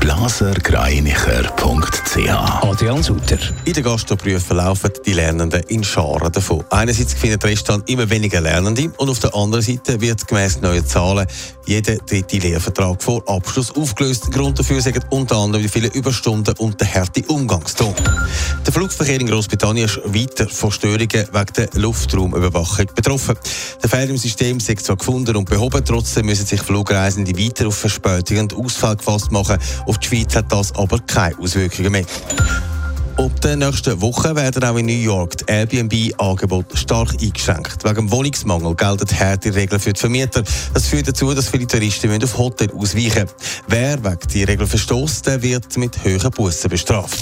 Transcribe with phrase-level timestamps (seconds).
[0.00, 3.38] blasergreinicher.ch Adrian Sutter.
[3.64, 6.64] In den Gastroprüfen laufen die Lernenden in Scharen davon.
[6.70, 11.26] Einerseits findet Restaurant immer weniger Lernende und auf der anderen Seite wird gemäss neuen Zahlen
[11.66, 14.30] jeder dritte Lehrvertrag vor Abschluss aufgelöst.
[14.32, 17.94] Grund dafür sind unter anderem die vielen Überstunden und der harte Umgangston.
[18.66, 23.36] Der Flugverkehr in Großbritannien ist weiter von Störungen wegen der Luftraumüberwachung betroffen.
[23.82, 27.76] Der Fehler im System ist zwar gefunden und behoben, trotzdem müssen sich Flugreisende weiter auf
[27.76, 29.58] Verspätungen und Ausfall gefasst machen.
[29.88, 32.04] Auf die Schweiz hat das aber keine Auswirkungen mehr.
[33.16, 37.82] Ab der nächsten Woche werden auch in New York die Airbnb-Angebote stark eingeschränkt.
[37.84, 40.44] Wegen Wohnungsmangel gelten harte Regeln für die Vermieter.
[40.74, 43.30] Das führt dazu, dass viele Touristen auf Hotel ausweichen müssen.
[43.66, 47.18] Wer wegen die Regeln verstößt, wird mit höheren Bussen bestraft.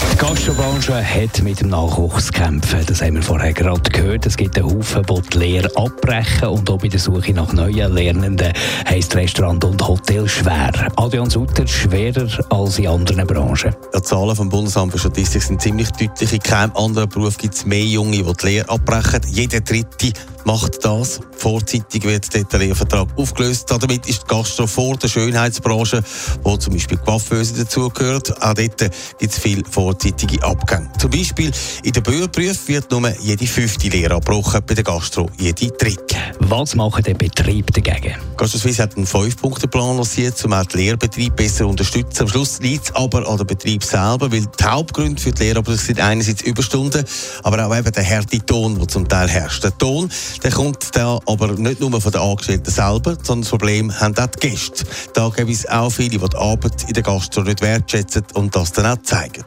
[0.00, 2.80] Die Gastrobranche hat mit dem Nachwuchs zu kämpfen.
[2.86, 4.26] Das haben wir vorher gerade gehört.
[4.26, 6.48] Es gibt einen Haufen, die die Lehre abbrechen.
[6.48, 8.52] Und auch bei der Suche nach neuen Lernenden
[8.88, 10.72] heisst Restaurant und Hotel schwer.
[10.96, 13.74] Adrian Sutter schwerer als in anderen Branchen.
[13.94, 16.32] Die Zahlen vom Bundesamt für Statistik sind ziemlich deutlich.
[16.32, 19.20] In keinem anderen Beruf gibt es mehr Junge, die die Lehre abbrechen.
[19.28, 20.12] Jeder dritte
[20.48, 21.20] macht das.
[21.36, 23.70] Vorzeitig wird der Lehrvertrag aufgelöst.
[23.70, 26.02] Damit ist die Gastro vor der Schönheitsbranche,
[26.42, 28.42] wo zum Beispiel Coiffeuse dazugehört.
[28.42, 30.90] Auch dort gibt es viele vorzeitige Abgänge.
[30.98, 31.50] Zum Beispiel
[31.82, 36.16] in den Bürgerberufen wird nur jede fünfte Lehre abgebrochen, bei der Gastro jede dritte.
[36.40, 38.16] Was machen der Betrieb dagegen?
[38.38, 42.22] Gastro Suisse hat einen Fünf-Punkte-Plan lanciert, um auch den Lehrbetrieb besser zu unterstützen.
[42.22, 45.76] Am Schluss liegt es aber an dem Betrieb selber, weil die Hauptgründe für die Lehre
[45.76, 47.04] sind einerseits Überstunden,
[47.42, 49.64] aber auch eben der harte Ton, der zum Teil herrscht.
[49.64, 50.08] Der Ton,
[50.44, 54.26] der kommt da aber nicht nur von den Angestellten selber, sondern das Problem haben auch
[54.26, 54.84] die Gäste.
[55.14, 58.70] Da gibt es auch viele, die die Arbeit in der Gastro nicht wertschätzen und das
[58.70, 59.42] dann auch zeigen.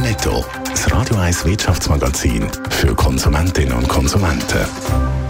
[0.00, 5.29] Netto, das Radio 1 Wirtschaftsmagazin für Konsumentinnen und Konsumenten.